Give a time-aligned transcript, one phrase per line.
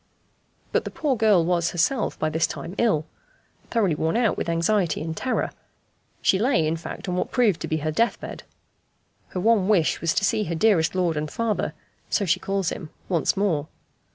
[0.71, 3.05] But the poor girl was herself, by this time, ill
[3.69, 5.51] thoroughly worn out with anxiety and terror;
[6.23, 8.41] she lay, in fact, on what proved to be her death bed.
[9.27, 11.75] Her one wish was to see her dearest lord and father,
[12.09, 13.67] so she calls him, once more.